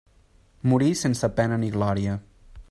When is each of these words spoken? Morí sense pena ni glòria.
Morí 0.71 0.87
sense 1.03 1.31
pena 1.41 1.61
ni 1.65 1.71
glòria. 1.77 2.17